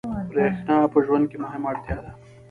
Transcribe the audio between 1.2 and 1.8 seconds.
کې مهمه